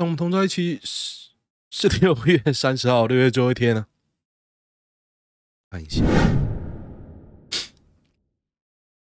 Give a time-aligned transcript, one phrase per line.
[0.00, 1.28] 那我们同在一起是
[1.68, 3.86] 是六月三十号，六月最后一天呢、
[5.68, 5.72] 啊？
[5.72, 6.02] 看一下，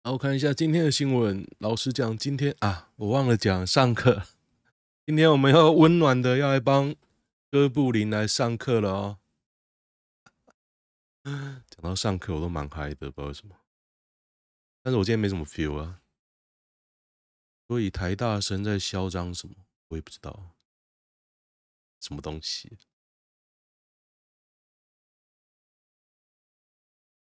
[0.02, 1.47] 然后看一下今天的新闻。
[1.59, 4.23] 老实讲，今天啊，我忘了讲上课。
[5.05, 6.95] 今天我们要温暖的要来帮
[7.52, 9.18] 哥布林来上课了哦。
[11.23, 13.55] 讲到上课，我都蛮嗨的，不知道为什么。
[14.82, 16.02] 但是我今天没什么 feel 啊。
[17.68, 19.54] 所以台大生在嚣张什么，
[19.89, 20.55] 我也不知道。
[22.02, 22.78] 什么东西？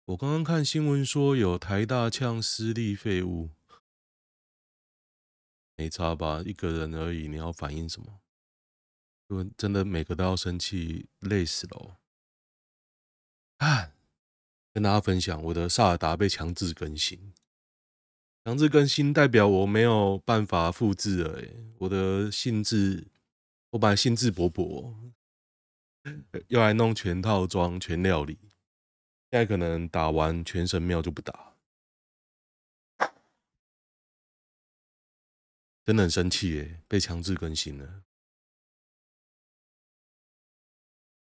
[0.04, 3.50] 我刚刚看新闻说有台大呛私立废物，
[5.74, 6.42] 没差吧？
[6.46, 8.20] 一个人而已，你要反应什么？
[9.26, 11.96] 如果真的每个都要生气，累死了哦。
[13.58, 13.92] 啊！
[14.72, 17.34] 跟大家分享，我的萨尔达被强制更新。
[18.44, 23.08] 强制更新代表我没有办法复制了，哎，我的性质，
[23.70, 24.94] 我本来兴致勃勃，
[26.48, 28.38] 要来弄全套装、全料理，
[29.30, 31.54] 现在可能打完全神庙就不打，
[35.84, 38.02] 真的很生气，耶，被强制更新了。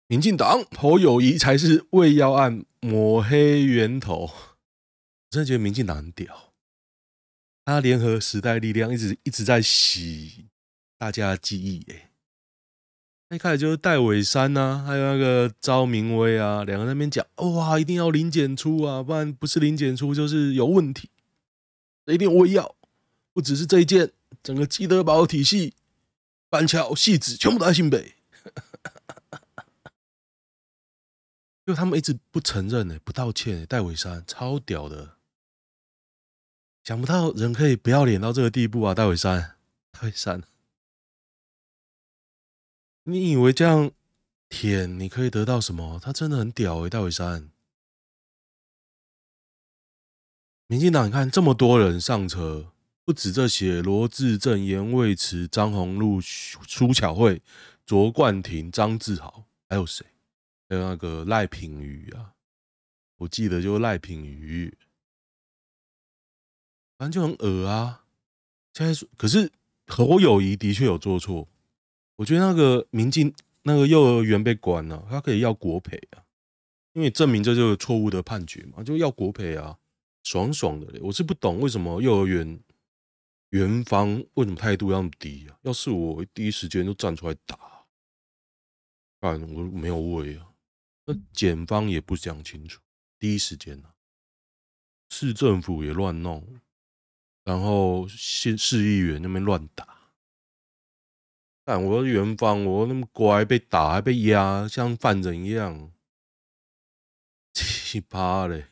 [0.06, 4.58] 民进党侯友谊才是喂药案抹黑源头，我
[5.28, 6.54] 真的觉得民进党很屌。
[7.64, 10.48] 他联合时代力量，一直一直在洗
[10.96, 11.84] 大家的记忆。
[11.92, 12.07] 哎，
[13.30, 21.10] 一开始就是戴伟山呐、啊，还有那个赵明威啊，两个在那边讲，哇，一定要零检出啊，不然不是零检出就是有问题。
[22.06, 22.74] 一定我要，
[23.34, 24.12] 不只是这一件，
[24.42, 25.74] 整个基德堡体系、
[26.48, 28.14] 板桥、汐止全部都在新北。
[31.66, 35.16] 就他们一直不承认，哎，不道歉，戴伟山超屌的。
[36.82, 38.94] 想不到人可以不要脸到这个地步啊！
[38.94, 39.56] 戴伟山，
[39.92, 40.42] 戴伟山，
[43.10, 43.90] 你以为这样
[44.50, 45.98] 舔你可以得到什么？
[45.98, 47.50] 他真的很屌诶，戴伟山。
[50.66, 52.70] 民进党，你看这么多人上车，
[53.06, 57.40] 不止这些，罗志正、颜蔚慈、张宏陆、苏巧慧、
[57.86, 60.04] 卓冠廷、张志豪，还有谁？
[60.68, 62.34] 还有那个赖品妤啊，
[63.16, 64.76] 我记得就是赖品妤。
[66.98, 68.04] 反正就很恶啊！
[68.74, 69.50] 现在，可是
[69.86, 71.48] 侯友谊的确有做错。
[72.18, 76.26] 我觉得那个民进那个幼儿园被关了，他可以要国赔啊，
[76.92, 79.78] 因为证明这就是错误的判决嘛，就要国赔啊，
[80.24, 80.98] 爽爽的嘞。
[81.00, 82.60] 我是不懂为什么幼儿园
[83.50, 85.56] 园方为什么态度要那么低啊？
[85.62, 87.56] 要是我第一时间就站出来打，
[89.20, 90.48] 但我没有畏啊。
[91.06, 92.82] 那检方也不讲清楚，
[93.20, 93.94] 第一时间啊，
[95.10, 96.60] 市政府也乱弄。
[97.44, 99.97] 然后市市议员那边乱打，
[101.68, 105.92] 但我是元芳，我那么乖，被打还被压，像犯人一样，
[107.52, 108.68] 奇葩嘞！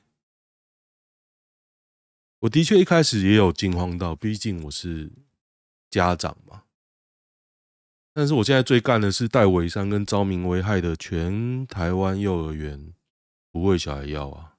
[2.38, 5.12] 我的确一开始也有惊慌到，毕竟我是
[5.90, 6.62] 家长嘛。
[8.14, 12.94] 但是我现在最干的是戴伟山跟昭明危害的全台湾幼儿园
[13.52, 14.56] 不喂小孩药啊！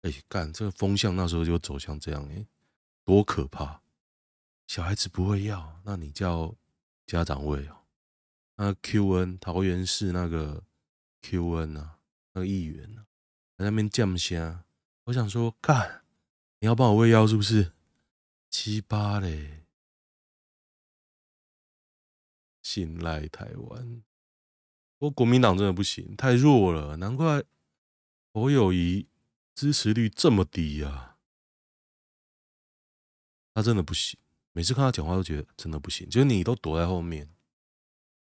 [0.00, 2.46] 哎，干这个风向那时候就走向这样哎。
[3.04, 3.82] 多可怕！
[4.66, 6.54] 小孩子不会要，那你叫
[7.08, 7.86] 家长会哦。
[8.56, 10.62] 那 QN 桃园市那个
[11.22, 11.98] QN 啊，
[12.34, 13.06] 那个议员啊，
[13.56, 14.62] 在那边降声。
[15.04, 16.04] 我想说，干，
[16.60, 17.72] 你要帮我喂药是不是？
[18.50, 19.64] 七八嘞，
[22.62, 24.02] 信赖台湾。
[24.98, 27.42] 不过国民党真的不行，太弱了，难怪
[28.34, 29.08] 侯友谊
[29.54, 31.18] 支持率这么低呀、啊。
[33.54, 34.18] 他真的不行，
[34.58, 36.10] 每次看他讲话都觉得真的不行。
[36.10, 37.32] 就是你都躲在后面，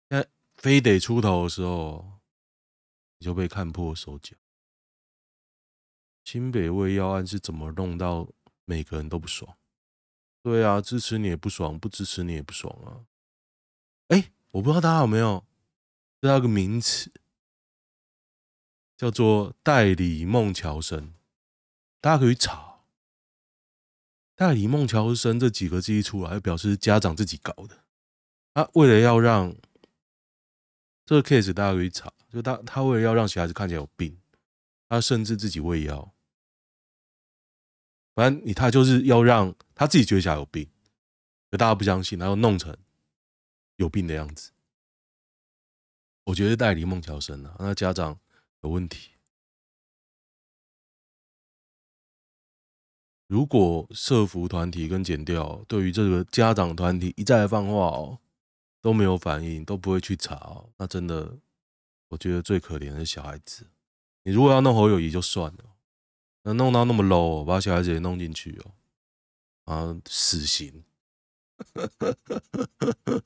[0.08, 2.20] 现在非得出头的时候，
[3.18, 4.36] 你就被看破手脚。
[6.22, 8.28] 新北喂药案是怎么弄到
[8.66, 9.56] 每个人都不爽？
[10.44, 13.02] 对啊，支持你也不爽，不支持你也不爽啊。
[14.06, 15.44] 哎，我不知道大家有没有
[16.20, 17.12] 知道个名词，
[18.96, 21.14] 叫做代理孟乔森，
[22.00, 22.71] 大家可以查。
[24.42, 27.84] 代理孟乔森这几个字一出来，表示家长自己搞的。
[28.52, 29.54] 他为了要让
[31.06, 34.18] 这个 case 大家可以查，就他他为了要让小孩子看起来有病，
[34.88, 36.12] 他甚至自己喂药。
[38.16, 40.68] 反正你他就是要让他自己觉得小孩有病，
[41.48, 42.76] 可大家不相信，然后弄成
[43.76, 44.50] 有病的样子。
[46.24, 48.18] 我觉得代理孟乔森啊，那家长
[48.62, 49.11] 有问题。
[53.32, 58.18] 如果社福团体跟检调对于这个家长团体一再放话哦，
[58.82, 61.38] 都没有反应，都不会去查哦，那真的，
[62.08, 63.68] 我觉得最可怜的是小孩子。
[64.24, 65.64] 你如果要弄侯友谊就算了，
[66.42, 68.74] 那弄到那么 low，把小孩子也弄进去哦，
[69.64, 70.84] 啊，死刑。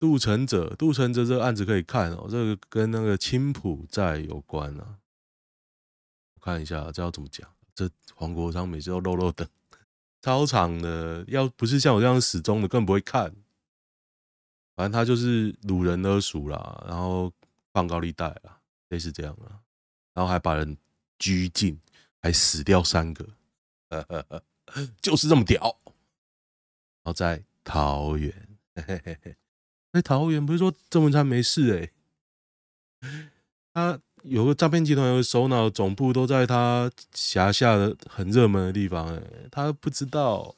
[0.00, 4.98] 杜承哲，杜承哲这个案子可以看哦，这个跟那个青埔寨有关啊。
[6.46, 7.50] 看一下，这要怎么讲？
[7.74, 9.46] 这黄国昌每次都漏漏等，
[10.22, 13.34] 超长的，要不是像我这样死忠的，更不会看。
[14.76, 17.32] 反正他就是掳人勒赎啦，然后
[17.72, 18.60] 放高利贷啦，
[18.90, 19.58] 类似这样啊，
[20.14, 20.76] 然后还把人
[21.18, 21.80] 拘禁，
[22.22, 23.26] 还死掉三个，
[25.02, 25.76] 就是这么屌。
[27.02, 28.58] 然后在桃园，
[29.92, 31.90] 哎，桃园不是说郑文灿没事
[33.02, 33.10] 哎、
[33.72, 40.54] 他有个诈骗集团，有个首脑总部都在他辖下的很热门的地方哎、他不知道。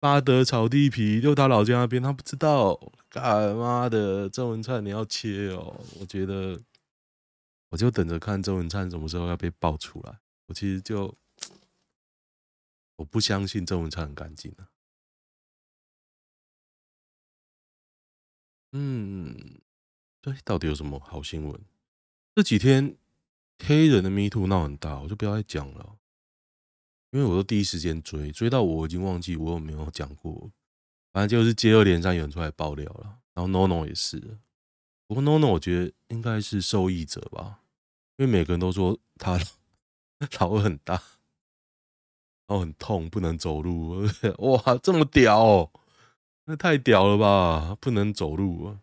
[0.00, 2.80] 巴德炒地皮就他老家那边，他不知道。
[3.10, 5.80] 干妈的，郑文灿你要切哦！
[5.98, 6.60] 我觉得，
[7.70, 10.20] 我就等着看郑文灿什么时候要被爆出来。
[10.46, 11.12] 我其实就，
[12.96, 14.68] 我不相信郑文灿很干净啊。
[18.72, 19.58] 嗯，
[20.20, 21.60] 对，到底有什么好新闻？
[22.38, 22.96] 这几天
[23.66, 25.96] 黑人的 Me Too 闹很大，我就不要再讲了，
[27.10, 30.48] 因为我都第一时间追，追到我已经忘记我有没有讲过。
[31.12, 34.38] 反正就是接二连三有人出来爆料了，然后 NONO 也是，
[35.08, 37.58] 不过 NONO 我觉得应该是受益者吧，
[38.18, 39.36] 因为每个人都说他
[40.38, 40.94] 老很大，
[42.46, 44.06] 然后很痛，不能走路，
[44.38, 45.72] 哇，这么屌！
[46.44, 47.76] 那太屌了吧！
[47.80, 48.78] 不能走路啊！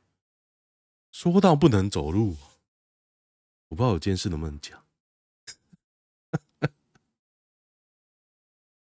[1.10, 2.36] 说到不能走路，
[3.70, 4.84] 我不知道有件事能不能讲。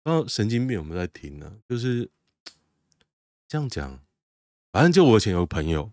[0.04, 1.60] 那神经病有没有在听呢？
[1.68, 2.08] 就是
[3.48, 3.98] 这样讲，
[4.70, 5.90] 反正就我以前有个朋友，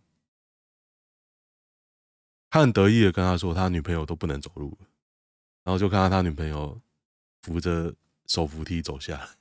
[2.51, 4.77] 他很得意的跟他说，他女朋友都不能走路，
[5.63, 6.79] 然后就看到他女朋友
[7.41, 7.95] 扶着
[8.27, 9.35] 手扶梯走下来。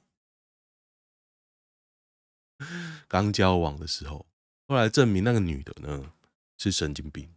[3.08, 4.24] 刚交往的时候，
[4.66, 6.14] 后来证明那个女的呢
[6.56, 7.30] 是神经病，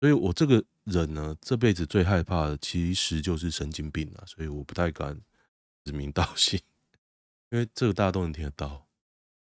[0.00, 5.20] 所以我这个人呢这辈子最害怕的其实就是神经病啊，所以我不太敢
[5.84, 6.58] 指名道姓，
[7.50, 8.86] 因为这个大家都能听得到，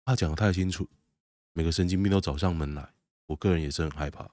[0.03, 0.89] 他讲得太清楚，
[1.53, 2.94] 每个神经病都找上门来，
[3.27, 4.30] 我个人也是很害怕。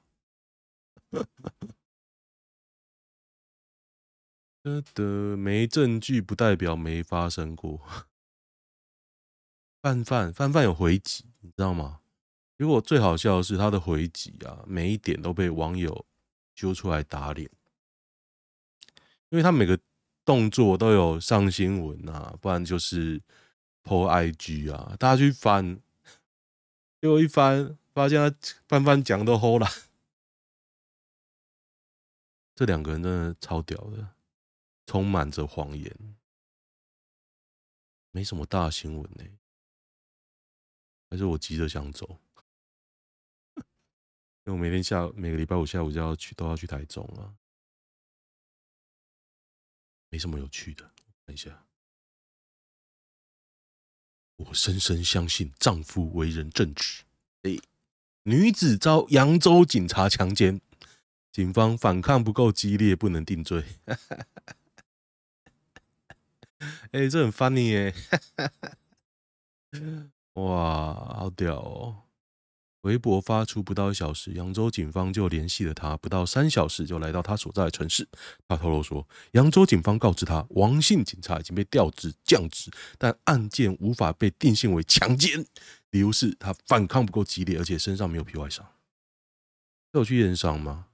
[4.64, 7.80] 的的没证据不代表没发生过。
[9.80, 12.00] 范范范范有回击，你知道吗？
[12.58, 16.04] 结果最好笑的是他的回击啊，每一点都被网友
[16.58, 17.48] 揪出来打脸，
[19.28, 19.78] 因为他每个
[20.24, 23.22] 动作都有上新闻啊，不然就是
[23.84, 25.80] po IG 啊，大家去翻，
[27.00, 29.68] 结果一翻发现他翻翻讲都齁了，
[32.56, 34.16] 这两个人真的超屌的，
[34.84, 36.16] 充满着谎言，
[38.10, 39.38] 没什么大新闻呢、欸。
[41.08, 42.18] 还是我急着想走，
[44.48, 47.36] 因为我每天下每个礼拜五下午就要去，都要去台中啊，
[50.08, 50.90] 没什么有趣的。
[51.26, 51.66] 看一下，
[54.36, 57.02] 我深深相信丈夫为人正直。
[57.42, 57.58] 哎，
[58.22, 60.62] 女子遭扬州警察强奸，
[61.30, 63.62] 警方反抗不够激烈，不能定罪。
[66.92, 67.92] 哎，这很 funny 哎。
[70.40, 72.07] 哇，好屌哦！
[72.82, 78.08] 微博发出不到一小时，扬州警方就联系了他，不到三小时就来到他所在的城市。
[78.46, 85.44] 他透露说，扬州警方告知他，王姓警察已经被调职降职，但案件无法被定性为强奸，
[85.90, 88.64] 理由是他反抗不够激烈，而且身上没有皮外伤。
[89.92, 90.86] 要去验伤吗？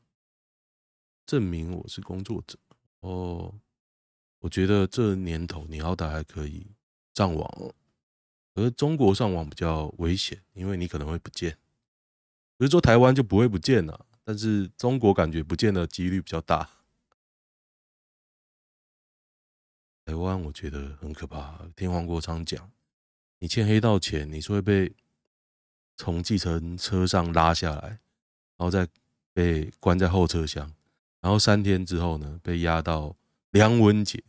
[1.27, 2.59] 证明我是工作者
[3.01, 3.55] 哦。
[4.41, 6.67] 我觉得这年头你好歹还可以
[7.15, 7.75] 上网。
[8.55, 11.57] 而中国上网比较危险，因为你可能会不见。
[12.57, 16.71] 比如说台湾就不会不见了，但是中国感觉不见的几率比较大。
[20.05, 22.71] 台湾我觉得很可怕，听黄国昌讲，
[23.39, 24.95] 你欠黑道钱，你是会被
[25.97, 27.89] 从计程车上拉下来，
[28.57, 28.87] 然后再
[29.33, 30.73] 被关在后车厢，
[31.21, 33.17] 然后三天之后呢，被押到
[33.51, 34.23] 梁文杰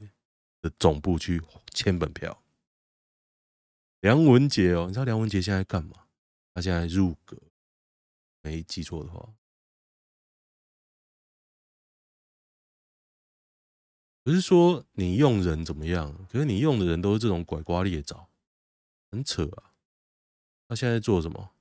[0.62, 1.42] 的总部去
[1.74, 2.42] 签本票。
[4.00, 6.06] 梁文杰哦，你知道梁文杰现在干嘛？
[6.54, 7.38] 他现在入阁，
[8.46, 9.34] 没记错的话。
[14.22, 18.30] 不是说你用人怎么样，可是你用的人都是这种拐瓜裂枣，
[19.10, 19.74] 很扯啊！
[20.68, 21.56] 他现在做什么？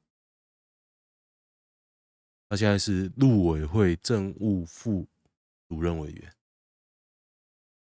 [2.50, 5.08] 他现在是陆委会政务副
[5.66, 6.36] 主任委员。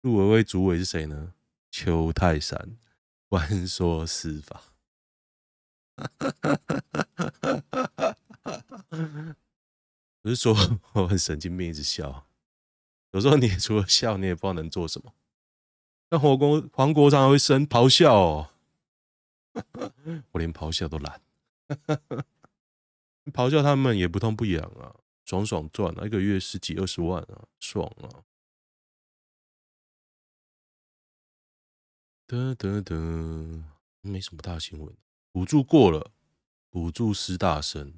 [0.00, 1.34] 陆委会主委是谁呢？
[1.70, 2.76] 邱泰山，
[3.28, 4.74] 关说司法。
[10.22, 10.54] 不是说
[10.94, 12.26] 我很神经病，一直笑。
[13.12, 15.14] 有时候你除了笑，你也不知道能做什么。
[16.10, 18.50] 那黄国黄国昌会生咆哮哦，
[20.32, 21.20] 我连咆哮都懒。
[23.32, 28.24] 咆哮他们也不痛不痒啊，爽爽赚啊，一个月十几二十万啊，爽啊！
[32.26, 33.64] 得得得，
[34.00, 34.94] 没什么大新闻。
[35.32, 36.10] 补助过了，
[36.70, 37.94] 补助师大生。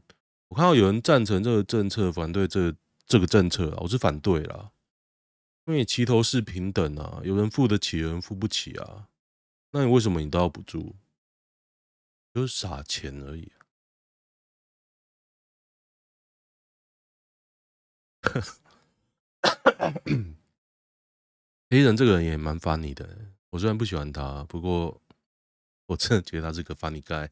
[0.51, 2.77] 我看到有人赞成这个政策，反对这个、
[3.07, 4.73] 这个政策啊，我是反对啦。
[5.67, 9.09] 因为齐头是平等啊，有人付得起，有人付不起啊。
[9.71, 10.97] 那你为什么你都要补助？
[12.35, 13.63] 就是撒钱而已啊。
[21.71, 23.09] 黑人这个人也蛮 funny 的，
[23.51, 25.01] 我虽然不喜欢他，不过
[25.87, 27.29] 我真的觉得他是个 funny guy。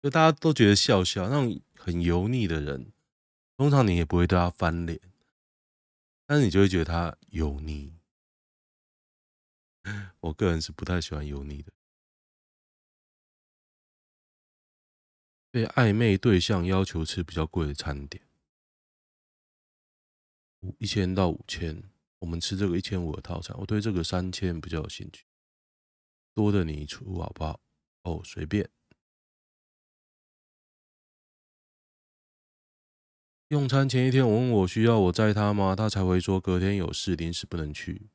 [0.00, 2.92] 就大家都觉得笑笑，那种很油腻的人，
[3.56, 5.00] 通常你也不会对他翻脸，
[6.24, 7.98] 但是你就会觉得他油腻。
[10.20, 11.72] 我个人是不太喜欢油腻的。
[15.50, 18.22] 被暧昧对象要求吃比较贵的餐点，
[20.78, 21.82] 一千到五千，
[22.18, 25.24] 我们吃这个一千五的套餐，我对这个三千比较有兴趣，
[26.34, 27.58] 多的你出好不好？
[28.02, 28.68] 哦，随便。
[33.48, 35.74] 用餐前一天，我问我需要我载他吗？
[35.74, 38.10] 他才会说隔天有事，临时不能去。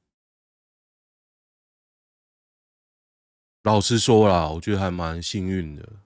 [3.63, 6.01] 老实说啦，我觉得还蛮幸运的。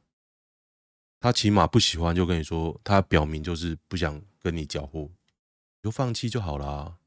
[1.20, 5.12] 他起码不喜欢就跟你说，他表明就是不想跟你搅和，
[5.84, 6.98] 就放弃就好啦。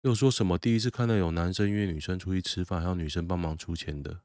[0.00, 4.22] 又说什么第一次看到有男生约女生出去吃饭，还要女生帮忙出钱的，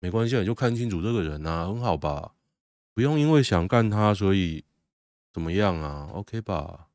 [0.00, 2.35] 没关系，你就看清楚这个人啊，很好吧？
[2.96, 4.64] 不用因为想干他，所以
[5.30, 6.88] 怎么样啊？OK 吧？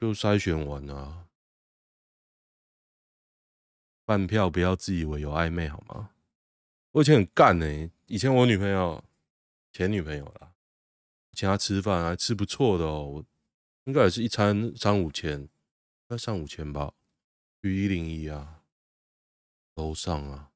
[0.00, 1.26] 就筛选完啊，
[4.06, 6.12] 饭票不要自以为有暧昧好吗？
[6.92, 9.04] 我以前很干呢、以前我女朋友，
[9.72, 10.54] 前女朋友啦，
[11.32, 13.22] 请她吃饭还吃不错的哦、
[13.84, 15.50] 应该也是一餐三五千，应
[16.08, 16.94] 该三五千吧？
[17.60, 18.62] 去一零一啊，
[19.74, 20.50] 楼上啊，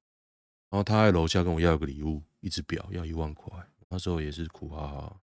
[0.71, 2.23] 然后她在楼下跟我要个礼物。
[2.43, 3.57] 一只表要一万块，
[3.89, 5.21] 那时候也是苦哈哈，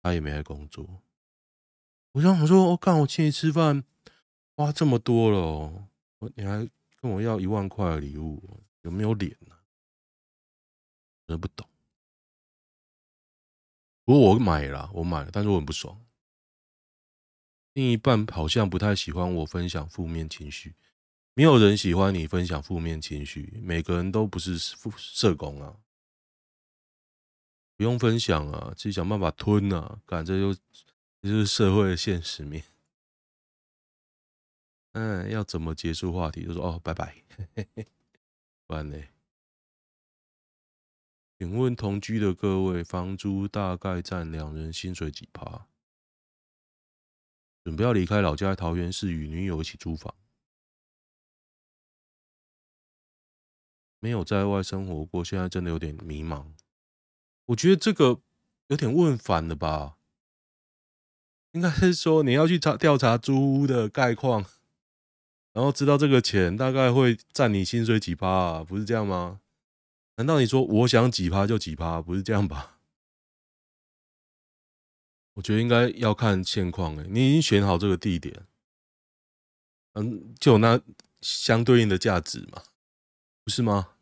[0.00, 1.02] 他也没在工作。
[2.12, 3.82] 我想我说，我干，我请你吃饭，
[4.54, 5.88] 花这么多了，
[6.36, 6.70] 你还
[7.00, 9.56] 跟我要一万块的礼物，有没有脸呢？
[11.26, 11.68] 真的不懂。
[14.04, 16.00] 不过我买了，我买了，但是我很不爽。
[17.72, 20.76] 另一半好像不太喜欢我分享负面情绪，
[21.34, 24.56] 没有人喜欢你分享负面情绪，每个人都不是
[24.96, 25.80] 社工啊。
[27.76, 30.54] 不用分享啊，自己想办法吞啊，感觉就
[31.22, 32.64] 就是社会的现实面。
[34.92, 36.44] 嗯，要怎么结束话题？
[36.44, 37.22] 就说哦，拜拜。
[38.66, 39.02] 不然呢？
[41.36, 45.66] 请问同居的各位，房租大概占两人薪水几趴？
[47.64, 50.14] 准备要离开老家桃园市，与女友一起租房，
[53.98, 56.52] 没有在外生活过，现在真的有点迷茫。
[57.46, 58.20] 我觉得这个
[58.68, 59.96] 有点问反了吧？
[61.52, 64.44] 应该是说你要去查调查租屋的概况，
[65.52, 68.64] 然后知道这个钱大概会占你薪水几趴啊？
[68.64, 69.40] 不是这样吗？
[70.16, 72.00] 难道你说我想几趴就几趴？
[72.00, 72.80] 不是这样吧？
[75.34, 78.46] 我觉得应该要看现况诶，你已经选好这个地点，
[79.94, 80.80] 嗯，就有那
[81.20, 82.62] 相对应的价值嘛？
[83.44, 83.96] 不是吗？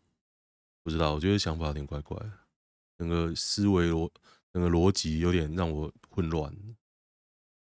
[0.83, 2.19] 不知道，我觉得想法有点怪怪。
[3.03, 4.09] 整个思维逻，
[4.53, 6.57] 整个逻辑有点让我混乱。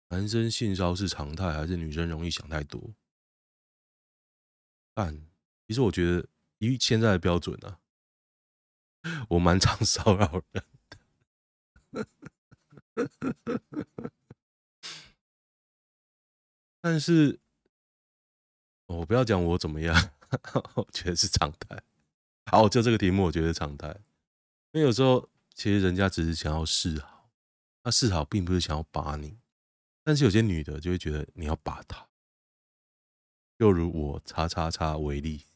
[0.08, 2.94] 男生性骚是常态，还是女生容易想太多？
[4.94, 5.14] 但
[5.66, 6.26] 其实我觉得，
[6.60, 7.78] 以现在的标准呢、
[9.02, 10.98] 啊， 我蛮常骚扰人的。
[16.80, 17.38] 但是，
[18.86, 19.94] 我不要讲我怎么样，
[20.76, 21.82] 我觉得是常态。
[22.46, 23.94] 好，就这个题目，我觉得是常态。
[24.72, 27.30] 因为有时候，其实人家只是想要示好，
[27.82, 29.38] 他示好并不是想要把你，
[30.04, 32.08] 但是有些女的就会觉得你要把她，
[33.58, 35.46] 就如我叉叉叉为例，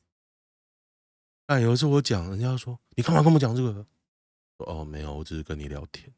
[1.46, 3.86] 但有一次我讲，人家说你干嘛跟我讲这个？
[4.58, 6.12] 哦，没有，我只是跟你聊天。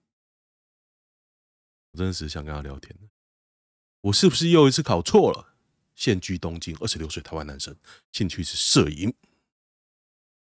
[1.92, 2.94] 我真的是想跟他聊天。
[4.02, 5.54] 我是不是又一次考错了？
[5.94, 7.74] 现居东京，二十六岁台湾男生，
[8.12, 9.14] 兴趣是摄影。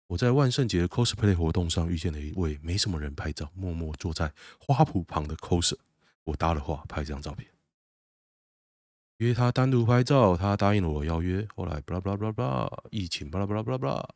[0.08, 5.78] 我在万圣节的 cosplay 活动上遇见了一位没什么人拍照，默默坐在花圃旁的 coser。
[6.24, 7.50] 我搭了话，拍一张照片。
[9.18, 11.46] 约他单独拍照，他答应了我邀约。
[11.56, 14.10] 后来，巴拉巴拉巴拉巴拉，疫情，巴拉巴拉巴拉巴拉。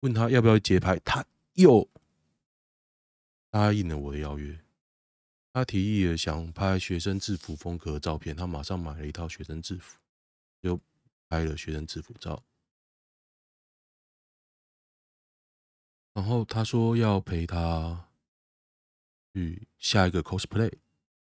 [0.00, 1.24] 问他要不要街拍，他
[1.54, 1.88] 又
[3.50, 4.60] 答应了我的邀约。
[5.52, 9.98] 他提议了想拍学生制服风格的照片，他马上买了一套学生制服，
[10.62, 10.78] 就
[11.28, 12.40] 拍了学生制服照。
[16.16, 18.08] 然后他说要陪他
[19.34, 20.72] 去下一个 cosplay，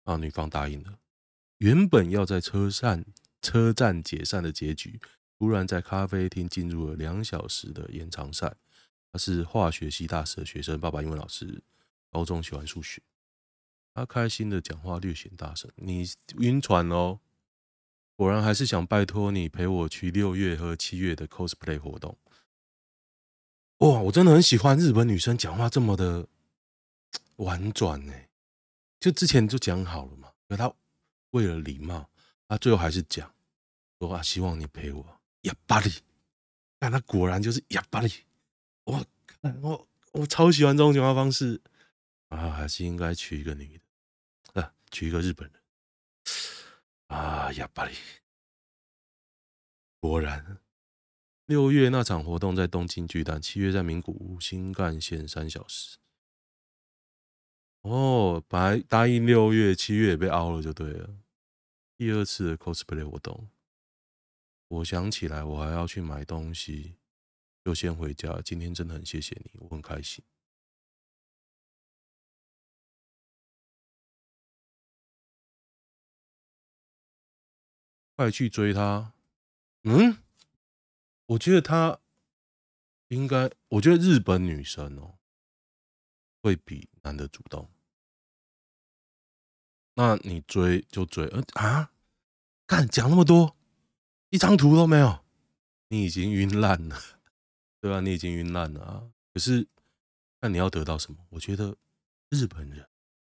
[0.06, 0.98] 啊，女方答应了。
[1.58, 3.03] 原本要在车站
[3.41, 4.98] 车站解散的结局，
[5.38, 8.56] 突然在咖啡厅进入了两小时的延长赛。
[9.12, 11.62] 他是化学系大四的学生，爸爸英文老师，
[12.10, 13.01] 高中喜欢数学。
[13.94, 15.70] 他开心的讲话略显大声。
[15.75, 16.06] 你
[16.38, 17.20] 晕船哦，
[18.15, 22.17] 果然还是想拜托你陪我去六月和七月的 cosplay 活动。
[23.79, 26.27] 哇，我真的很喜欢日本女生讲话这么的
[27.36, 28.13] 婉转呢。
[29.00, 30.74] 就之前就讲好了嘛，可他。
[31.31, 32.10] 为了礼貌，
[32.48, 33.31] 他最后还是讲
[34.00, 35.19] 说啊，希望你陪我。
[35.41, 35.91] 呀巴里，
[36.79, 38.12] 但他果然就是呀巴里。
[38.86, 39.05] 我
[39.62, 41.62] 我我超喜欢这种讲话方式
[42.29, 43.79] 啊，还是应该娶一个女
[44.53, 45.62] 的啊，娶一个日本人
[47.07, 47.93] 啊呀巴里。
[50.00, 50.57] 果然，
[51.47, 55.97] 六月那场活动在东京巨蛋，七月在名古屋新干线三小时。
[57.83, 61.17] 哦，本来答应六月、七月也被凹了，就对了。
[61.95, 63.49] 第二次的 cosplay 活动，
[64.67, 66.95] 我想起来我还要去买东西，
[67.63, 68.41] 就先回家。
[68.41, 70.21] 今天真的很谢谢你，我很开心。
[78.17, 79.13] 快去追他！
[79.83, 80.17] 嗯，
[81.27, 81.99] 我觉得他
[83.09, 85.17] 应该，我觉得日本女生哦，
[86.41, 87.69] 会比男的主动。
[89.95, 91.91] 那你追就追，呃啊，
[92.65, 93.57] 干讲那么多，
[94.29, 95.25] 一张图都没有，
[95.87, 96.97] 你已经晕烂了，
[97.81, 97.99] 对吧？
[98.01, 99.11] 你已经晕烂了啊！
[99.33, 99.67] 可是，
[100.41, 101.25] 那你要得到什么？
[101.31, 101.75] 我觉得
[102.29, 102.87] 日本人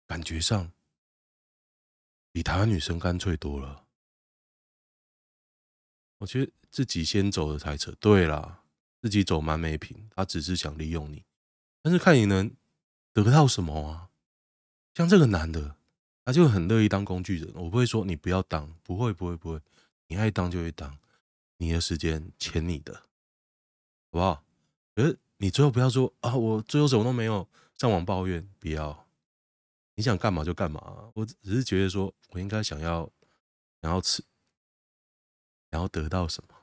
[0.06, 0.72] 感觉上
[2.32, 3.87] 比台湾女生干脆多了。
[6.18, 7.92] 我觉得自己先走的才扯。
[7.98, 8.62] 对啦，
[9.00, 11.24] 自己走蛮没品，他只是想利用你，
[11.82, 12.54] 但是看你能
[13.12, 14.10] 得到什么啊？
[14.94, 15.76] 像这个男的。
[16.24, 19.58] 他就很乐意当工具人，我不会说你不要当，不会不会不会，
[20.08, 20.98] 你爱当就会当，
[21.56, 23.00] 你的时间钱你的，好
[24.10, 24.44] 不好？
[24.94, 29.06] 可是你最后不要说啊，我最后什么都没有，上网抱怨，不要，
[29.94, 33.10] 你想干嘛就干嘛，我只是觉得说我应该想要
[33.80, 34.22] 想要吃，
[35.70, 36.54] 想要得到什么，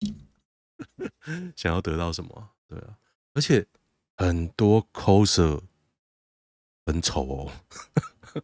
[1.56, 2.98] 想要得到什么，对啊，
[3.34, 3.66] 而且
[4.16, 5.62] 很多 coser
[6.84, 7.52] 很丑哦。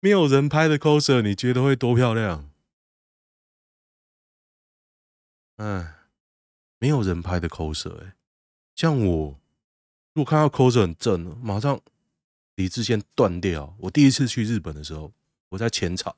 [0.00, 2.50] 没有人拍的 coser，你觉得会多漂亮？
[5.56, 5.94] 哎，
[6.78, 8.16] 没有人拍的 coser，哎，
[8.74, 9.38] 像我，
[10.12, 11.80] 如果看到 coser 很正，马上
[12.56, 13.76] 理智线断掉。
[13.78, 15.12] 我第一次去日本的时候，
[15.50, 16.16] 我在浅草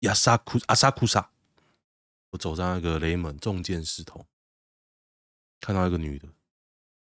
[0.00, 1.30] 亚萨库阿萨库萨，
[2.30, 4.26] 我走上那个雷门重剑石头，
[5.60, 6.26] 看到一个女的，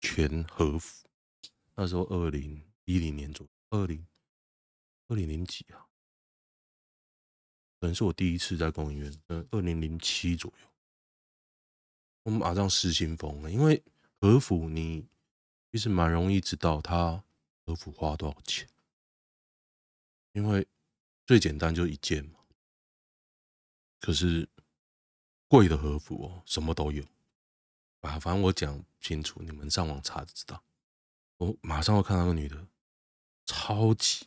[0.00, 1.08] 全和服，
[1.74, 4.06] 那时候二零一零年左右，二零
[5.08, 5.88] 二零零几啊？
[7.80, 10.68] 可能是我第一次在公园，嗯，二零零七左右，
[12.24, 13.82] 我们马上失心疯了，因为
[14.20, 15.08] 和服你
[15.70, 17.24] 其实蛮容易知道他
[17.64, 18.68] 和服花多少钱，
[20.32, 20.68] 因为
[21.24, 22.40] 最简单就一件嘛。
[24.02, 24.48] 可是
[25.46, 27.04] 贵的和服哦，什么都有
[28.00, 30.60] 啊，反正我讲清楚，你们上网查就知道。
[31.36, 32.66] 我马上会看到个女的，
[33.46, 34.26] 超级，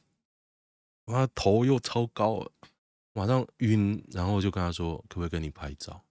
[1.06, 2.52] 她头又超高了。
[3.12, 6.06] 马上晕，然后就跟她说：“可不可以跟你拍照？”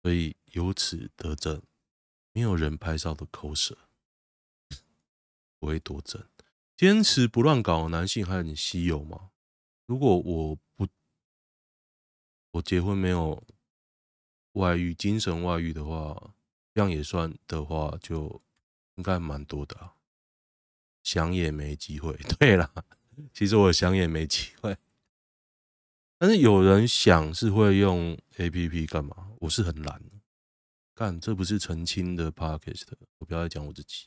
[0.00, 1.60] 所以由此得证，
[2.32, 3.76] 没有人拍照的口舌
[5.58, 6.24] 不会多正。
[6.76, 9.30] 坚持不乱搞的男性还很稀有吗？
[9.86, 10.86] 如果我不，
[12.52, 13.42] 我结婚没有
[14.52, 16.34] 外遇、精神外遇的话，
[16.72, 18.42] 这样也算的话，就
[18.94, 19.96] 应该蛮多的啊。
[21.02, 22.14] 想也没机会。
[22.38, 22.72] 对了，
[23.32, 24.76] 其实我想也没机会。
[26.18, 29.32] 但是有人想是会用 A P P 干嘛？
[29.40, 30.00] 我是很懒，
[30.94, 32.86] 干，这不是澄清的 podcast，
[33.18, 34.06] 我不要再讲我自己。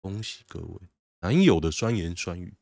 [0.00, 0.88] 恭喜各位，
[1.18, 2.56] 男友的酸言酸语，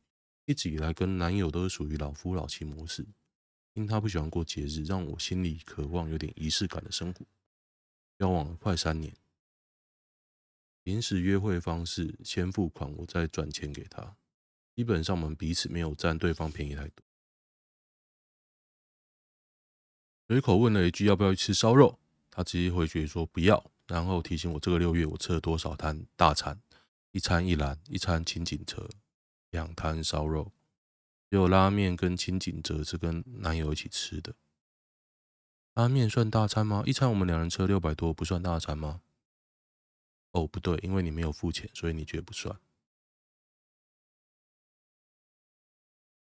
[0.47, 3.05] 一直以来跟男友都是属于老夫老妻模式，
[3.73, 7.25] 因他不喜欢过节日，让我心里渴望有点仪式感的生活。
[8.17, 9.13] 交往快三年，
[10.83, 14.15] 平时约会方式先付款，我再转钱给他，
[14.73, 17.03] 基本上我们彼此没有占对方便宜太多。
[20.29, 21.99] 随口问了一句要不要去吃烧肉，
[22.31, 26.61] 他直接回绝说不要，然后提醒我这个六月我吃了多少摊大餐，
[27.11, 28.89] 一餐一兰，一餐轻井泽，
[29.57, 30.51] 两摊烧肉，
[31.31, 34.35] 只有拉面跟轻井泽是跟男友一起吃的。
[35.73, 36.83] 拉面算大餐吗？
[36.85, 39.01] 一餐我们两人吃六百多，不算大餐吗？
[40.29, 42.59] 哦，不对，因为你没有付钱，所以你觉得不算。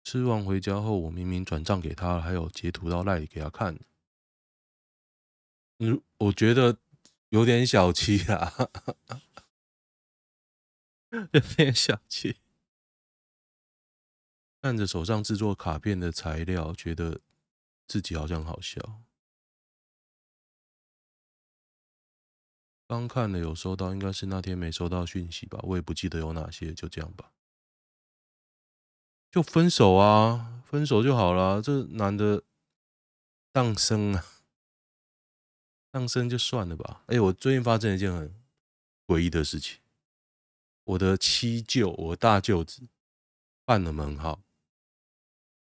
[0.04, 3.80] 吃完回家后，我明明转账给他，还有截图到赖里给他看。
[5.80, 6.78] 嗯，我觉得
[7.30, 8.54] 有点小气啊，
[11.32, 12.38] 有点小气。
[14.62, 17.20] 看着手上制作卡片的材料，觉得
[17.88, 19.02] 自己好像好笑。
[22.88, 27.32] 刚看了有收到，应该是那天没收到讯息吧，我也不记得有哪些，就这样吧。
[29.32, 31.62] 就分手啊，分手就好了。
[31.62, 32.44] 这男的
[33.52, 34.26] 当生啊。
[35.94, 37.04] 上升就算了吧。
[37.08, 38.34] 哎，我最近发生一件很
[39.08, 39.80] 诡异的事情。
[40.84, 42.88] 我的七舅，我大舅子
[43.66, 44.42] 办了门号，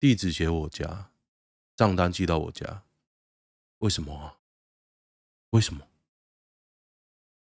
[0.04, 1.10] 地址写我家，
[1.74, 2.84] 账单寄到我家。
[3.78, 4.38] 为什么啊？
[5.48, 5.88] 为什么？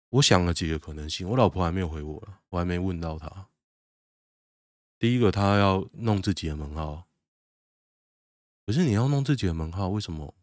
[0.09, 1.27] 我想了几个可能性。
[1.27, 3.49] 我老婆还没有回我了，我还没问到她。
[4.99, 7.07] 第一个，她要弄自己的门号。
[8.67, 10.35] 可是你要弄自己的门号，为什么？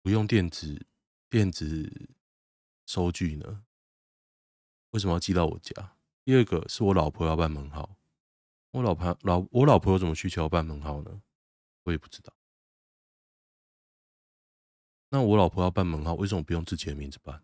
[0.00, 0.86] 不用电子
[1.28, 2.08] 电子
[2.86, 3.66] 收据呢？
[4.92, 5.98] 为什么要寄到我家？
[6.24, 7.97] 第二个是我老婆要办门号，
[8.70, 11.22] 我老婆老我老婆有什么需求要办门号呢？
[11.84, 12.32] 我也不知道。
[15.10, 17.42] 那我老婆要办门号，为什么不用自己的名字办？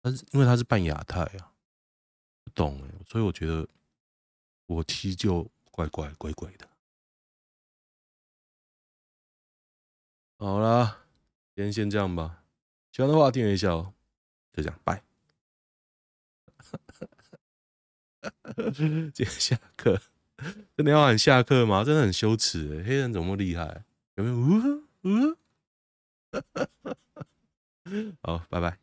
[0.00, 1.54] 但是因为她是办亚太啊，
[2.44, 3.68] 不懂哎，所以我觉得
[4.66, 6.68] 我七舅怪怪怪怪的。
[10.38, 10.98] 好啦。
[11.52, 12.42] 今天先这样吧，
[12.90, 13.92] 喜欢的话订阅一下哦。
[14.52, 15.02] 就这样，拜。
[19.12, 20.00] 今天下课，
[20.76, 21.84] 真的要喊下课吗？
[21.84, 23.84] 真的很羞耻哎，黑人怎么厉害？
[24.16, 24.36] 有没有？
[24.36, 25.36] 呜呜。
[28.22, 28.78] 好，拜拜。